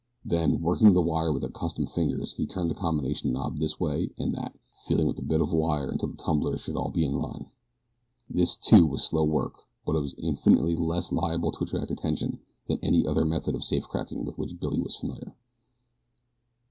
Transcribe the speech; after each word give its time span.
Then, 0.25 0.61
working 0.63 0.93
the 0.93 1.01
wire 1.03 1.31
with 1.31 1.43
accustomed 1.43 1.91
fingers, 1.91 2.33
he 2.33 2.47
turned 2.47 2.71
the 2.71 2.73
combination 2.73 3.31
knob 3.33 3.59
this 3.59 3.79
way 3.79 4.09
and 4.17 4.33
that, 4.33 4.57
feeling 4.87 5.05
with 5.05 5.15
the 5.17 5.21
bit 5.21 5.41
of 5.41 5.53
wire 5.53 5.91
until 5.91 6.09
the 6.09 6.17
tumblers 6.17 6.61
should 6.61 6.75
all 6.75 6.89
be 6.89 7.05
in 7.05 7.17
line. 7.19 7.51
This, 8.27 8.55
too, 8.55 8.87
was 8.87 9.03
slow 9.05 9.23
work; 9.23 9.67
but 9.85 9.95
it 9.95 9.99
was 10.01 10.15
infinitely 10.15 10.75
less 10.75 11.11
liable 11.11 11.51
to 11.51 11.65
attract 11.65 11.91
attention 11.91 12.39
than 12.67 12.79
any 12.81 13.05
other 13.05 13.25
method 13.25 13.53
of 13.53 13.63
safe 13.63 13.87
cracking 13.87 14.25
with 14.25 14.39
which 14.39 14.59
Billy 14.59 14.79
was 14.81 14.95
familiar. 14.95 15.35